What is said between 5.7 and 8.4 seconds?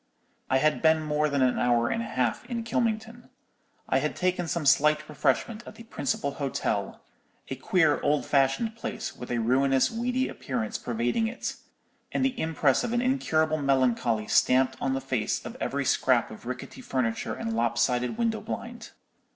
the principal hotel—a queer, old